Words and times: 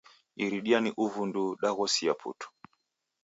Iridia 0.45 0.79
ni 0.85 0.91
uvu 1.03 1.21
nduu, 1.29 1.53
daghosia 1.65 2.13
putu. 2.23 2.47